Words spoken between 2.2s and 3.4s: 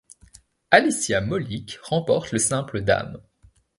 le simple dames.